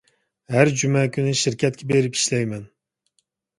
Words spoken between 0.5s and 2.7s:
ھەر جۈمە كۈنى شىركەتكە بېرىپ ئىشلەيمەن.